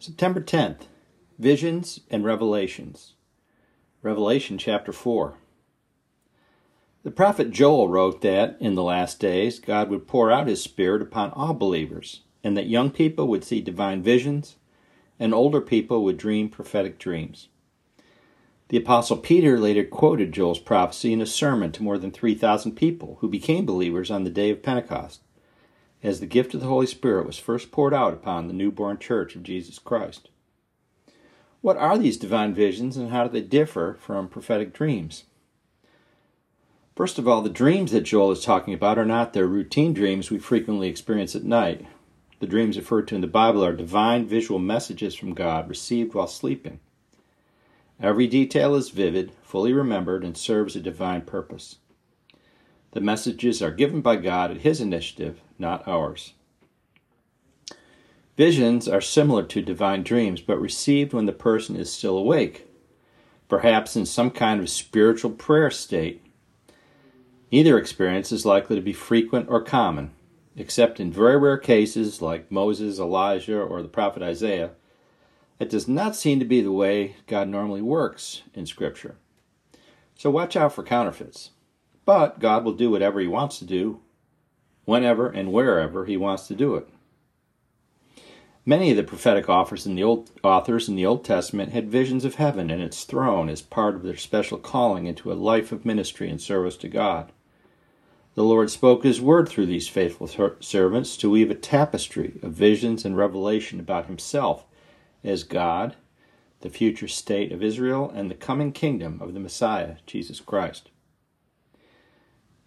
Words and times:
September 0.00 0.40
10th 0.40 0.82
Visions 1.40 2.00
and 2.08 2.24
Revelations. 2.24 3.14
Revelation 4.00 4.56
chapter 4.56 4.92
4. 4.92 5.34
The 7.02 7.10
prophet 7.10 7.50
Joel 7.50 7.88
wrote 7.88 8.20
that, 8.20 8.56
in 8.60 8.76
the 8.76 8.84
last 8.84 9.18
days, 9.18 9.58
God 9.58 9.90
would 9.90 10.06
pour 10.06 10.30
out 10.30 10.46
his 10.46 10.62
Spirit 10.62 11.02
upon 11.02 11.32
all 11.32 11.52
believers, 11.52 12.20
and 12.44 12.56
that 12.56 12.68
young 12.68 12.92
people 12.92 13.26
would 13.26 13.42
see 13.42 13.60
divine 13.60 14.00
visions, 14.00 14.54
and 15.18 15.34
older 15.34 15.60
people 15.60 16.04
would 16.04 16.16
dream 16.16 16.48
prophetic 16.48 17.00
dreams. 17.00 17.48
The 18.68 18.78
Apostle 18.78 19.16
Peter 19.16 19.58
later 19.58 19.82
quoted 19.82 20.30
Joel's 20.30 20.60
prophecy 20.60 21.12
in 21.12 21.20
a 21.20 21.26
sermon 21.26 21.72
to 21.72 21.82
more 21.82 21.98
than 21.98 22.12
3,000 22.12 22.76
people 22.76 23.18
who 23.20 23.28
became 23.28 23.66
believers 23.66 24.12
on 24.12 24.22
the 24.22 24.30
day 24.30 24.50
of 24.50 24.62
Pentecost 24.62 25.22
as 26.02 26.20
the 26.20 26.26
gift 26.26 26.54
of 26.54 26.60
the 26.60 26.66
Holy 26.66 26.86
Spirit 26.86 27.26
was 27.26 27.38
first 27.38 27.70
poured 27.70 27.92
out 27.92 28.12
upon 28.12 28.46
the 28.46 28.54
newborn 28.54 28.98
church 28.98 29.34
of 29.34 29.42
Jesus 29.42 29.78
Christ. 29.78 30.28
What 31.60 31.76
are 31.76 31.98
these 31.98 32.16
divine 32.16 32.54
visions 32.54 32.96
and 32.96 33.10
how 33.10 33.24
do 33.24 33.30
they 33.30 33.46
differ 33.46 33.96
from 34.00 34.28
prophetic 34.28 34.72
dreams? 34.72 35.24
First 36.94 37.18
of 37.18 37.28
all, 37.28 37.42
the 37.42 37.50
dreams 37.50 37.92
that 37.92 38.02
Joel 38.02 38.32
is 38.32 38.44
talking 38.44 38.74
about 38.74 38.98
are 38.98 39.04
not 39.04 39.32
the 39.32 39.46
routine 39.46 39.92
dreams 39.92 40.30
we 40.30 40.38
frequently 40.38 40.88
experience 40.88 41.36
at 41.36 41.44
night. 41.44 41.86
The 42.40 42.46
dreams 42.46 42.76
referred 42.76 43.08
to 43.08 43.16
in 43.16 43.20
the 43.20 43.26
Bible 43.26 43.64
are 43.64 43.72
divine 43.72 44.26
visual 44.26 44.60
messages 44.60 45.14
from 45.14 45.34
God 45.34 45.68
received 45.68 46.14
while 46.14 46.28
sleeping. 46.28 46.80
Every 48.00 48.28
detail 48.28 48.76
is 48.76 48.90
vivid, 48.90 49.32
fully 49.42 49.72
remembered, 49.72 50.24
and 50.24 50.36
serves 50.36 50.76
a 50.76 50.80
divine 50.80 51.22
purpose. 51.22 51.76
The 52.92 53.00
messages 53.00 53.60
are 53.60 53.72
given 53.72 54.00
by 54.00 54.16
God 54.16 54.52
at 54.52 54.60
His 54.60 54.80
initiative, 54.80 55.40
not 55.58 55.86
ours. 55.86 56.34
Visions 58.36 58.86
are 58.86 59.00
similar 59.00 59.42
to 59.42 59.60
divine 59.60 60.04
dreams, 60.04 60.40
but 60.40 60.60
received 60.60 61.12
when 61.12 61.26
the 61.26 61.32
person 61.32 61.74
is 61.74 61.92
still 61.92 62.16
awake, 62.16 62.68
perhaps 63.48 63.96
in 63.96 64.06
some 64.06 64.30
kind 64.30 64.60
of 64.60 64.70
spiritual 64.70 65.32
prayer 65.32 65.70
state. 65.70 66.24
Neither 67.50 67.76
experience 67.76 68.30
is 68.30 68.46
likely 68.46 68.76
to 68.76 68.82
be 68.82 68.92
frequent 68.92 69.48
or 69.48 69.60
common, 69.60 70.12
except 70.54 71.00
in 71.00 71.12
very 71.12 71.36
rare 71.36 71.58
cases 71.58 72.22
like 72.22 72.52
Moses, 72.52 73.00
Elijah, 73.00 73.60
or 73.60 73.82
the 73.82 73.88
prophet 73.88 74.22
Isaiah. 74.22 74.70
It 75.58 75.70
does 75.70 75.88
not 75.88 76.14
seem 76.14 76.38
to 76.38 76.44
be 76.44 76.60
the 76.60 76.70
way 76.70 77.16
God 77.26 77.48
normally 77.48 77.82
works 77.82 78.42
in 78.54 78.66
Scripture. 78.66 79.16
So 80.14 80.30
watch 80.30 80.54
out 80.54 80.72
for 80.72 80.84
counterfeits. 80.84 81.50
But 82.04 82.38
God 82.38 82.64
will 82.64 82.74
do 82.74 82.90
whatever 82.90 83.18
He 83.18 83.26
wants 83.26 83.58
to 83.58 83.64
do, 83.64 84.00
whenever 84.88 85.28
and 85.28 85.52
wherever 85.52 86.06
He 86.06 86.16
wants 86.16 86.48
to 86.48 86.54
do 86.54 86.74
it. 86.74 86.88
Many 88.64 88.90
of 88.90 88.96
the 88.96 89.02
prophetic 89.02 89.46
authors 89.46 89.84
in 89.84 89.94
the 89.94 90.02
Old, 90.02 90.30
authors 90.42 90.88
in 90.88 90.96
the 90.96 91.04
Old 91.04 91.26
Testament 91.26 91.72
had 91.72 91.90
visions 91.90 92.24
of 92.24 92.36
heaven 92.36 92.70
and 92.70 92.80
its 92.80 93.04
throne 93.04 93.50
as 93.50 93.60
part 93.60 93.94
of 93.94 94.02
their 94.02 94.16
special 94.16 94.56
calling 94.56 95.04
into 95.04 95.30
a 95.30 95.34
life 95.34 95.72
of 95.72 95.84
ministry 95.84 96.30
and 96.30 96.40
service 96.40 96.78
to 96.78 96.88
God. 96.88 97.32
The 98.34 98.44
Lord 98.44 98.70
spoke 98.70 99.04
His 99.04 99.20
word 99.20 99.46
through 99.46 99.66
these 99.66 99.88
faithful 99.88 100.56
servants 100.60 101.18
to 101.18 101.28
weave 101.28 101.50
a 101.50 101.54
tapestry 101.54 102.38
of 102.42 102.52
visions 102.52 103.04
and 103.04 103.14
revelation 103.14 103.80
about 103.80 104.06
Himself 104.06 104.64
as 105.22 105.44
God, 105.44 105.96
the 106.62 106.70
future 106.70 107.08
state 107.08 107.52
of 107.52 107.62
Israel, 107.62 108.10
and 108.14 108.30
the 108.30 108.34
coming 108.34 108.72
kingdom 108.72 109.20
of 109.20 109.34
the 109.34 109.40
Messiah, 109.40 109.96
Jesus 110.06 110.40
Christ. 110.40 110.88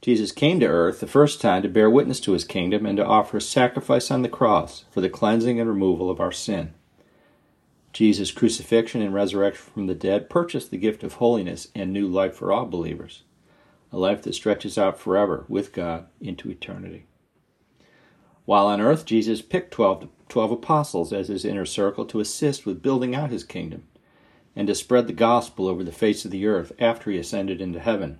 Jesus 0.00 0.32
came 0.32 0.60
to 0.60 0.66
earth 0.66 1.00
the 1.00 1.06
first 1.06 1.42
time 1.42 1.62
to 1.62 1.68
bear 1.68 1.90
witness 1.90 2.20
to 2.20 2.32
his 2.32 2.44
kingdom 2.44 2.86
and 2.86 2.96
to 2.96 3.04
offer 3.04 3.36
a 3.36 3.40
sacrifice 3.40 4.10
on 4.10 4.22
the 4.22 4.30
cross 4.30 4.84
for 4.90 5.02
the 5.02 5.10
cleansing 5.10 5.60
and 5.60 5.68
removal 5.68 6.10
of 6.10 6.20
our 6.20 6.32
sin. 6.32 6.72
Jesus' 7.92 8.30
crucifixion 8.30 9.02
and 9.02 9.12
resurrection 9.12 9.70
from 9.74 9.86
the 9.88 9.94
dead 9.94 10.30
purchased 10.30 10.70
the 10.70 10.78
gift 10.78 11.02
of 11.02 11.14
holiness 11.14 11.68
and 11.74 11.92
new 11.92 12.06
life 12.06 12.34
for 12.34 12.50
all 12.50 12.64
believers, 12.64 13.24
a 13.92 13.98
life 13.98 14.22
that 14.22 14.34
stretches 14.34 14.78
out 14.78 14.98
forever 14.98 15.44
with 15.48 15.72
God 15.72 16.06
into 16.20 16.50
eternity. 16.50 17.04
While 18.46 18.68
on 18.68 18.80
earth, 18.80 19.04
Jesus 19.04 19.42
picked 19.42 19.72
12, 19.72 20.08
12 20.28 20.50
apostles 20.50 21.12
as 21.12 21.28
his 21.28 21.44
inner 21.44 21.66
circle 21.66 22.06
to 22.06 22.20
assist 22.20 22.64
with 22.64 22.82
building 22.82 23.14
out 23.14 23.30
his 23.30 23.44
kingdom 23.44 23.84
and 24.56 24.66
to 24.66 24.74
spread 24.74 25.06
the 25.06 25.12
gospel 25.12 25.68
over 25.68 25.84
the 25.84 25.92
face 25.92 26.24
of 26.24 26.30
the 26.30 26.46
earth 26.46 26.72
after 26.78 27.10
he 27.10 27.18
ascended 27.18 27.60
into 27.60 27.80
heaven. 27.80 28.18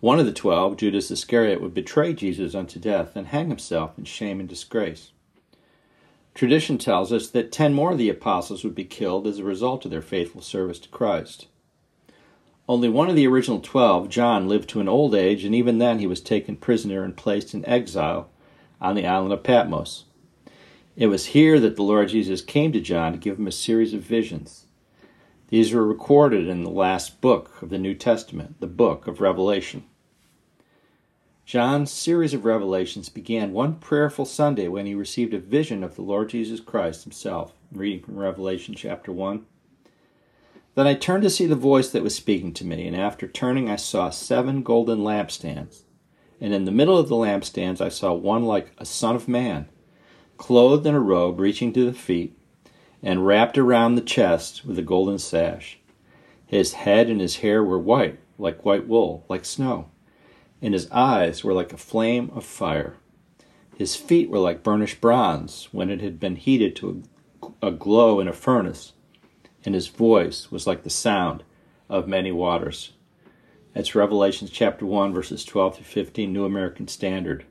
One 0.00 0.20
of 0.20 0.26
the 0.26 0.32
twelve, 0.32 0.76
Judas 0.76 1.10
Iscariot, 1.10 1.60
would 1.60 1.72
betray 1.72 2.12
Jesus 2.12 2.54
unto 2.54 2.78
death 2.78 3.16
and 3.16 3.28
hang 3.28 3.48
himself 3.48 3.96
in 3.96 4.04
shame 4.04 4.40
and 4.40 4.48
disgrace. 4.48 5.12
Tradition 6.34 6.76
tells 6.76 7.14
us 7.14 7.28
that 7.30 7.50
ten 7.50 7.72
more 7.72 7.92
of 7.92 7.98
the 7.98 8.10
apostles 8.10 8.62
would 8.62 8.74
be 8.74 8.84
killed 8.84 9.26
as 9.26 9.38
a 9.38 9.44
result 9.44 9.86
of 9.86 9.90
their 9.90 10.02
faithful 10.02 10.42
service 10.42 10.78
to 10.80 10.88
Christ. 10.90 11.48
Only 12.68 12.90
one 12.90 13.08
of 13.08 13.16
the 13.16 13.26
original 13.26 13.60
twelve, 13.60 14.10
John, 14.10 14.48
lived 14.48 14.68
to 14.70 14.80
an 14.80 14.88
old 14.88 15.14
age, 15.14 15.44
and 15.44 15.54
even 15.54 15.78
then 15.78 15.98
he 15.98 16.06
was 16.06 16.20
taken 16.20 16.56
prisoner 16.56 17.02
and 17.02 17.16
placed 17.16 17.54
in 17.54 17.66
exile 17.66 18.28
on 18.80 18.96
the 18.96 19.06
island 19.06 19.32
of 19.32 19.42
Patmos. 19.42 20.04
It 20.94 21.06
was 21.06 21.26
here 21.26 21.58
that 21.60 21.76
the 21.76 21.82
Lord 21.82 22.10
Jesus 22.10 22.42
came 22.42 22.70
to 22.72 22.80
John 22.80 23.12
to 23.12 23.18
give 23.18 23.38
him 23.38 23.46
a 23.46 23.52
series 23.52 23.94
of 23.94 24.02
visions. 24.02 24.65
These 25.48 25.72
were 25.72 25.86
recorded 25.86 26.48
in 26.48 26.64
the 26.64 26.70
last 26.70 27.20
book 27.20 27.62
of 27.62 27.70
the 27.70 27.78
New 27.78 27.94
Testament, 27.94 28.58
the 28.58 28.66
book 28.66 29.06
of 29.06 29.20
Revelation. 29.20 29.84
John's 31.44 31.92
series 31.92 32.34
of 32.34 32.44
revelations 32.44 33.08
began 33.08 33.52
one 33.52 33.76
prayerful 33.76 34.24
Sunday 34.24 34.66
when 34.66 34.86
he 34.86 34.94
received 34.96 35.32
a 35.32 35.38
vision 35.38 35.84
of 35.84 35.94
the 35.94 36.02
Lord 36.02 36.30
Jesus 36.30 36.58
Christ 36.58 37.04
himself. 37.04 37.52
Reading 37.70 38.02
from 38.02 38.18
Revelation 38.18 38.74
chapter 38.74 39.12
1. 39.12 39.46
Then 40.74 40.88
I 40.88 40.94
turned 40.94 41.22
to 41.22 41.30
see 41.30 41.46
the 41.46 41.54
voice 41.54 41.90
that 41.90 42.02
was 42.02 42.16
speaking 42.16 42.52
to 42.54 42.66
me, 42.66 42.84
and 42.84 42.96
after 42.96 43.28
turning, 43.28 43.70
I 43.70 43.76
saw 43.76 44.10
seven 44.10 44.64
golden 44.64 44.98
lampstands. 44.98 45.82
And 46.40 46.52
in 46.52 46.64
the 46.64 46.72
middle 46.72 46.98
of 46.98 47.08
the 47.08 47.14
lampstands, 47.14 47.80
I 47.80 47.88
saw 47.88 48.12
one 48.12 48.44
like 48.44 48.72
a 48.78 48.84
son 48.84 49.14
of 49.14 49.28
man, 49.28 49.68
clothed 50.38 50.86
in 50.86 50.94
a 50.96 51.00
robe 51.00 51.38
reaching 51.38 51.72
to 51.74 51.84
the 51.84 51.96
feet 51.96 52.36
and 53.02 53.26
wrapped 53.26 53.58
around 53.58 53.94
the 53.94 54.00
chest 54.00 54.64
with 54.64 54.78
a 54.78 54.82
golden 54.82 55.18
sash. 55.18 55.78
His 56.46 56.74
head 56.74 57.08
and 57.08 57.20
his 57.20 57.36
hair 57.36 57.62
were 57.62 57.78
white, 57.78 58.18
like 58.38 58.64
white 58.64 58.86
wool, 58.86 59.24
like 59.28 59.44
snow, 59.44 59.90
and 60.62 60.74
his 60.74 60.90
eyes 60.90 61.42
were 61.42 61.52
like 61.52 61.72
a 61.72 61.78
flame 61.78 62.30
of 62.34 62.44
fire. 62.44 62.96
His 63.76 63.96
feet 63.96 64.30
were 64.30 64.38
like 64.38 64.62
burnished 64.62 65.00
bronze 65.00 65.68
when 65.72 65.90
it 65.90 66.00
had 66.00 66.18
been 66.18 66.36
heated 66.36 66.74
to 66.76 67.02
a, 67.60 67.70
glow 67.70 68.20
in 68.20 68.28
a 68.28 68.32
furnace, 68.32 68.92
and 69.64 69.74
his 69.74 69.88
voice 69.88 70.50
was 70.50 70.66
like 70.66 70.82
the 70.82 70.90
sound 70.90 71.42
of 71.88 72.08
many 72.08 72.32
waters. 72.32 72.92
That's 73.74 73.94
Revelation 73.94 74.48
chapter 74.50 74.86
1, 74.86 75.12
verses 75.12 75.44
12 75.44 75.76
through 75.76 75.84
15, 75.84 76.32
New 76.32 76.44
American 76.46 76.88
Standard. 76.88 77.44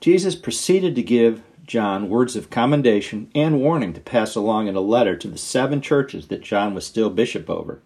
Jesus 0.00 0.36
proceeded 0.36 0.94
to 0.94 1.02
give 1.02 1.42
John 1.64 2.08
words 2.08 2.34
of 2.34 2.50
commendation 2.50 3.30
and 3.34 3.60
warning 3.60 3.92
to 3.92 4.00
pass 4.00 4.34
along 4.34 4.66
in 4.66 4.74
a 4.74 4.80
letter 4.80 5.16
to 5.16 5.28
the 5.28 5.38
seven 5.38 5.80
churches 5.80 6.26
that 6.26 6.42
John 6.42 6.74
was 6.74 6.84
still 6.84 7.08
bishop 7.08 7.48
over 7.48 7.80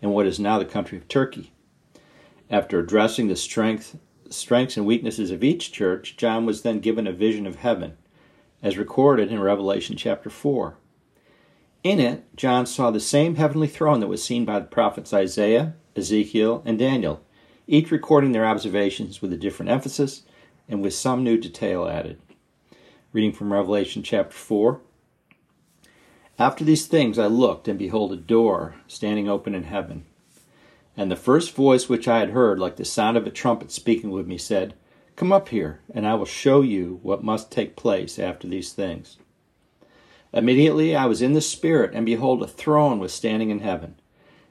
in 0.00 0.10
what 0.10 0.26
is 0.26 0.40
now 0.40 0.58
the 0.58 0.64
country 0.64 0.96
of 0.96 1.08
Turkey. 1.08 1.52
After 2.50 2.78
addressing 2.78 3.28
the 3.28 3.36
strength, 3.36 3.98
strengths 4.30 4.78
and 4.78 4.86
weaknesses 4.86 5.30
of 5.30 5.44
each 5.44 5.72
church, 5.72 6.16
John 6.16 6.46
was 6.46 6.62
then 6.62 6.80
given 6.80 7.06
a 7.06 7.12
vision 7.12 7.46
of 7.46 7.56
heaven, 7.56 7.98
as 8.62 8.78
recorded 8.78 9.30
in 9.30 9.40
Revelation 9.40 9.96
chapter 9.96 10.30
4. 10.30 10.76
In 11.84 12.00
it, 12.00 12.24
John 12.34 12.64
saw 12.64 12.90
the 12.90 12.98
same 12.98 13.36
heavenly 13.36 13.68
throne 13.68 14.00
that 14.00 14.08
was 14.08 14.22
seen 14.24 14.46
by 14.46 14.58
the 14.58 14.66
prophets 14.66 15.12
Isaiah, 15.12 15.74
Ezekiel, 15.94 16.62
and 16.64 16.78
Daniel, 16.78 17.20
each 17.66 17.90
recording 17.90 18.32
their 18.32 18.46
observations 18.46 19.20
with 19.20 19.32
a 19.32 19.36
different 19.36 19.70
emphasis 19.70 20.22
and 20.68 20.82
with 20.82 20.94
some 20.94 21.22
new 21.22 21.36
detail 21.36 21.86
added. 21.86 22.20
Reading 23.10 23.32
from 23.32 23.54
Revelation 23.54 24.02
chapter 24.02 24.36
4. 24.36 24.82
After 26.38 26.62
these 26.62 26.86
things 26.86 27.18
I 27.18 27.24
looked, 27.24 27.66
and 27.66 27.78
behold, 27.78 28.12
a 28.12 28.16
door 28.16 28.74
standing 28.86 29.30
open 29.30 29.54
in 29.54 29.62
heaven. 29.62 30.04
And 30.94 31.10
the 31.10 31.16
first 31.16 31.54
voice 31.54 31.88
which 31.88 32.06
I 32.06 32.18
had 32.18 32.30
heard, 32.30 32.58
like 32.58 32.76
the 32.76 32.84
sound 32.84 33.16
of 33.16 33.26
a 33.26 33.30
trumpet 33.30 33.70
speaking 33.70 34.10
with 34.10 34.26
me, 34.26 34.36
said, 34.36 34.74
Come 35.16 35.32
up 35.32 35.48
here, 35.48 35.80
and 35.90 36.06
I 36.06 36.16
will 36.16 36.26
show 36.26 36.60
you 36.60 37.00
what 37.02 37.24
must 37.24 37.50
take 37.50 37.76
place 37.76 38.18
after 38.18 38.46
these 38.46 38.74
things. 38.74 39.16
Immediately 40.34 40.94
I 40.94 41.06
was 41.06 41.22
in 41.22 41.32
the 41.32 41.40
Spirit, 41.40 41.92
and 41.94 42.04
behold, 42.04 42.42
a 42.42 42.46
throne 42.46 42.98
was 42.98 43.14
standing 43.14 43.48
in 43.48 43.60
heaven, 43.60 43.94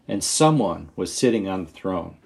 and 0.08 0.24
someone 0.24 0.90
was 0.96 1.14
sitting 1.14 1.48
on 1.48 1.66
the 1.66 1.72
throne. 1.72 2.18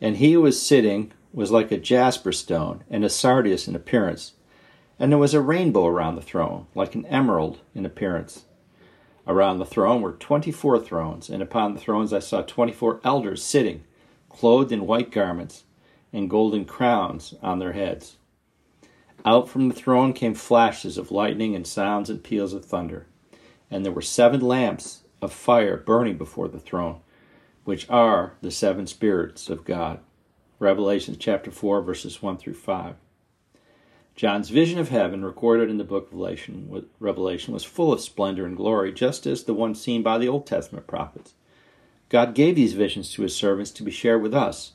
And 0.00 0.18
he 0.18 0.34
who 0.34 0.42
was 0.42 0.64
sitting 0.64 1.10
was 1.32 1.50
like 1.50 1.72
a 1.72 1.78
jasper 1.78 2.30
stone, 2.30 2.84
and 2.88 3.04
a 3.04 3.10
sardius 3.10 3.66
in 3.66 3.74
appearance 3.74 4.34
and 4.98 5.12
there 5.12 5.18
was 5.18 5.34
a 5.34 5.40
rainbow 5.40 5.86
around 5.86 6.16
the 6.16 6.22
throne, 6.22 6.66
like 6.74 6.94
an 6.94 7.06
emerald 7.06 7.60
in 7.74 7.86
appearance. 7.86 8.44
Around 9.26 9.58
the 9.58 9.66
throne 9.66 10.02
were 10.02 10.12
twenty 10.12 10.50
four 10.50 10.78
thrones, 10.78 11.28
and 11.28 11.42
upon 11.42 11.74
the 11.74 11.80
thrones 11.80 12.12
I 12.12 12.18
saw 12.18 12.42
twenty 12.42 12.72
four 12.72 13.00
elders 13.04 13.42
sitting, 13.42 13.84
clothed 14.28 14.72
in 14.72 14.86
white 14.86 15.10
garments, 15.10 15.64
and 16.12 16.30
golden 16.30 16.64
crowns 16.64 17.34
on 17.42 17.58
their 17.58 17.72
heads. 17.72 18.16
Out 19.24 19.48
from 19.48 19.68
the 19.68 19.74
throne 19.74 20.12
came 20.12 20.34
flashes 20.34 20.96
of 20.96 21.10
lightning 21.10 21.54
and 21.54 21.66
sounds 21.66 22.08
and 22.08 22.22
peals 22.22 22.54
of 22.54 22.64
thunder. 22.64 23.06
And 23.70 23.84
there 23.84 23.92
were 23.92 24.00
seven 24.00 24.40
lamps 24.40 25.02
of 25.20 25.32
fire 25.32 25.76
burning 25.76 26.16
before 26.16 26.48
the 26.48 26.60
throne, 26.60 27.00
which 27.64 27.88
are 27.90 28.34
the 28.40 28.50
seven 28.50 28.86
spirits 28.86 29.50
of 29.50 29.64
God. 29.64 30.00
Revelation 30.58 31.16
chapter 31.18 31.50
4, 31.50 31.82
verses 31.82 32.22
1 32.22 32.38
through 32.38 32.54
5. 32.54 32.94
John's 34.18 34.50
vision 34.50 34.80
of 34.80 34.88
heaven, 34.88 35.24
recorded 35.24 35.70
in 35.70 35.78
the 35.78 35.84
book 35.84 36.10
of 36.12 36.84
Revelation, 36.98 37.54
was 37.54 37.62
full 37.62 37.92
of 37.92 38.00
splendor 38.00 38.44
and 38.44 38.56
glory, 38.56 38.92
just 38.92 39.28
as 39.28 39.44
the 39.44 39.54
one 39.54 39.76
seen 39.76 40.02
by 40.02 40.18
the 40.18 40.26
Old 40.26 40.44
Testament 40.44 40.88
prophets. 40.88 41.34
God 42.08 42.34
gave 42.34 42.56
these 42.56 42.72
visions 42.72 43.12
to 43.12 43.22
his 43.22 43.36
servants 43.36 43.70
to 43.70 43.84
be 43.84 43.92
shared 43.92 44.20
with 44.20 44.34
us, 44.34 44.72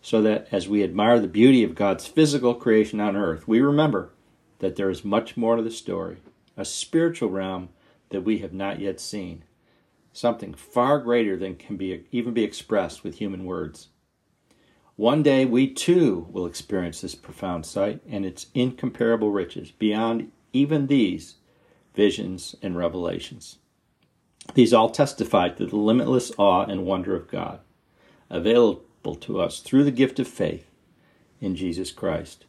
so 0.00 0.22
that 0.22 0.48
as 0.50 0.70
we 0.70 0.82
admire 0.82 1.20
the 1.20 1.28
beauty 1.28 1.62
of 1.62 1.74
God's 1.74 2.06
physical 2.06 2.54
creation 2.54 2.98
on 2.98 3.14
earth, 3.14 3.46
we 3.46 3.60
remember 3.60 4.08
that 4.60 4.76
there 4.76 4.88
is 4.88 5.04
much 5.04 5.36
more 5.36 5.56
to 5.56 5.62
the 5.62 5.70
story, 5.70 6.16
a 6.56 6.64
spiritual 6.64 7.28
realm 7.28 7.68
that 8.08 8.22
we 8.22 8.38
have 8.38 8.54
not 8.54 8.80
yet 8.80 9.00
seen, 9.00 9.44
something 10.14 10.54
far 10.54 10.98
greater 10.98 11.36
than 11.36 11.56
can 11.56 11.76
be 11.76 12.06
even 12.10 12.32
be 12.32 12.42
expressed 12.42 13.04
with 13.04 13.16
human 13.16 13.44
words. 13.44 13.88
One 14.98 15.22
day 15.22 15.44
we 15.44 15.68
too 15.68 16.26
will 16.28 16.44
experience 16.44 17.02
this 17.02 17.14
profound 17.14 17.64
sight 17.64 18.00
and 18.08 18.26
its 18.26 18.46
incomparable 18.52 19.30
riches 19.30 19.70
beyond 19.70 20.32
even 20.52 20.88
these 20.88 21.36
visions 21.94 22.56
and 22.62 22.76
revelations. 22.76 23.58
These 24.54 24.74
all 24.74 24.90
testify 24.90 25.50
to 25.50 25.66
the 25.66 25.76
limitless 25.76 26.32
awe 26.36 26.64
and 26.64 26.84
wonder 26.84 27.14
of 27.14 27.28
God, 27.28 27.60
available 28.28 29.14
to 29.14 29.40
us 29.40 29.60
through 29.60 29.84
the 29.84 29.92
gift 29.92 30.18
of 30.18 30.26
faith 30.26 30.68
in 31.40 31.54
Jesus 31.54 31.92
Christ, 31.92 32.46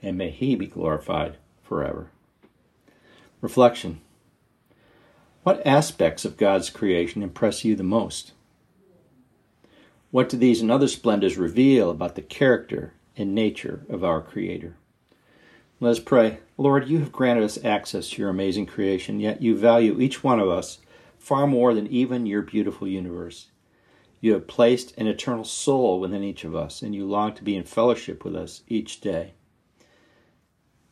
and 0.00 0.16
may 0.16 0.30
He 0.30 0.54
be 0.54 0.68
glorified 0.68 1.38
forever. 1.60 2.12
Reflection 3.40 4.00
What 5.42 5.66
aspects 5.66 6.24
of 6.24 6.36
God's 6.36 6.70
creation 6.70 7.24
impress 7.24 7.64
you 7.64 7.74
the 7.74 7.82
most? 7.82 8.30
What 10.10 10.28
do 10.28 10.36
these 10.36 10.60
and 10.60 10.72
other 10.72 10.88
splendors 10.88 11.38
reveal 11.38 11.90
about 11.90 12.16
the 12.16 12.22
character 12.22 12.94
and 13.16 13.34
nature 13.34 13.86
of 13.88 14.02
our 14.02 14.20
Creator? 14.20 14.76
Let 15.78 15.90
us 15.90 16.00
pray. 16.00 16.40
Lord, 16.58 16.88
you 16.88 16.98
have 16.98 17.12
granted 17.12 17.44
us 17.44 17.64
access 17.64 18.10
to 18.10 18.22
your 18.22 18.30
amazing 18.30 18.66
creation, 18.66 19.20
yet 19.20 19.40
you 19.40 19.56
value 19.56 20.00
each 20.00 20.24
one 20.24 20.40
of 20.40 20.48
us 20.48 20.78
far 21.18 21.46
more 21.46 21.74
than 21.74 21.86
even 21.86 22.26
your 22.26 22.42
beautiful 22.42 22.88
universe. 22.88 23.50
You 24.20 24.32
have 24.34 24.48
placed 24.48 24.96
an 24.98 25.06
eternal 25.06 25.44
soul 25.44 26.00
within 26.00 26.24
each 26.24 26.44
of 26.44 26.56
us, 26.56 26.82
and 26.82 26.94
you 26.94 27.06
long 27.06 27.34
to 27.34 27.44
be 27.44 27.56
in 27.56 27.64
fellowship 27.64 28.24
with 28.24 28.34
us 28.34 28.62
each 28.66 29.00
day. 29.00 29.34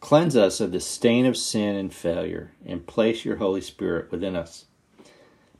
Cleanse 0.00 0.36
us 0.36 0.60
of 0.60 0.70
the 0.70 0.80
stain 0.80 1.26
of 1.26 1.36
sin 1.36 1.74
and 1.74 1.92
failure, 1.92 2.52
and 2.64 2.86
place 2.86 3.24
your 3.24 3.36
Holy 3.36 3.60
Spirit 3.60 4.12
within 4.12 4.36
us. 4.36 4.66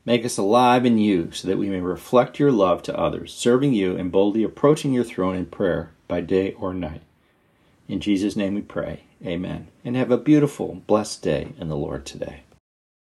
Make 0.09 0.25
us 0.25 0.39
alive 0.39 0.87
in 0.87 0.97
you 0.97 1.31
so 1.33 1.47
that 1.47 1.59
we 1.59 1.69
may 1.69 1.81
reflect 1.81 2.39
your 2.39 2.51
love 2.51 2.81
to 2.81 2.97
others, 2.97 3.31
serving 3.31 3.73
you 3.73 3.95
and 3.95 4.11
boldly 4.11 4.43
approaching 4.43 4.91
your 4.91 5.03
throne 5.03 5.35
in 5.35 5.45
prayer 5.45 5.91
by 6.07 6.21
day 6.21 6.53
or 6.53 6.73
night. 6.73 7.03
In 7.87 7.99
Jesus' 7.99 8.35
name 8.35 8.55
we 8.55 8.61
pray. 8.61 9.03
Amen. 9.23 9.67
And 9.85 9.95
have 9.95 10.09
a 10.09 10.17
beautiful, 10.17 10.81
blessed 10.87 11.21
day 11.21 11.53
in 11.59 11.69
the 11.69 11.75
Lord 11.75 12.07
today. 12.07 12.41